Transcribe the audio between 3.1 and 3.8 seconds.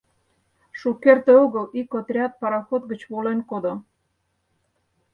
волен кодо...